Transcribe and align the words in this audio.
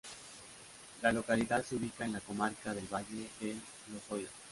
La 1.03 1.11
localidad 1.11 1.63
se 1.63 1.75
ubica 1.75 2.05
en 2.05 2.13
la 2.13 2.21
comarca 2.21 2.73
del 2.73 2.91
Valle 2.91 3.29
del 3.39 3.61
Lozoya. 3.93 4.29